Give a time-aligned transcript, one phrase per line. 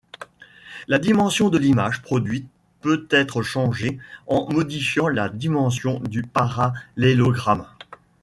[0.87, 2.49] La dimension de l'image produite
[2.81, 7.67] peut être changée en modifiant la dimension du parallélogramme.